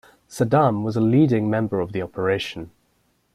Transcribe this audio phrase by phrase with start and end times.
[0.27, 2.71] Saddam was a leading member of the operation.